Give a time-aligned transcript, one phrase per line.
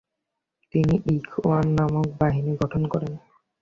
[0.73, 3.13] তিনি ইখওয়ান নামক বাহিনী গঠন করেন।